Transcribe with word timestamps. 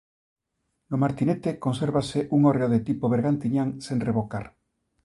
No 0.89 0.97
Martinete 1.03 1.51
consérvase 1.65 2.19
un 2.35 2.39
hórreo 2.47 2.69
de 2.73 2.83
tipo 2.87 3.05
bergantiñán 3.15 3.69
sen 3.85 3.97
revocar. 4.07 4.45